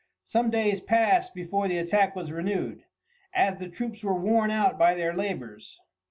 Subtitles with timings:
[0.25, 2.85] Some days passed before the attack was renewed,
[3.35, 5.79] as the troops were worn out by their labours.